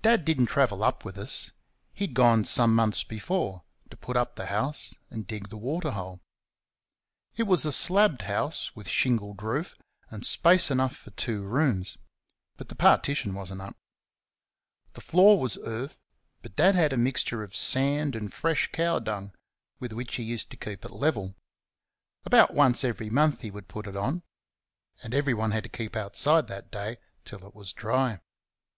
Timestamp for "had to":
25.50-25.68